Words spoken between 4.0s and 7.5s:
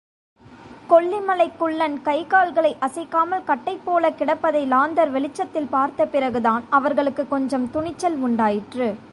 கிடப்பதை லாந்தர் வெளிச்சத்தில் பார்த்தபிறகுதான் அவர்களுக்குக்